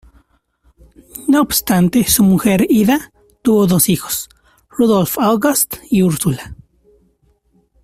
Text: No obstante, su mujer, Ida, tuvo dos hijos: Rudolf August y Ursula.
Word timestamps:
No 1.27 1.41
obstante, 1.43 2.05
su 2.05 2.23
mujer, 2.23 2.65
Ida, 2.71 3.11
tuvo 3.43 3.67
dos 3.67 3.87
hijos: 3.87 4.29
Rudolf 4.71 5.19
August 5.19 5.75
y 5.91 6.01
Ursula. 6.01 6.57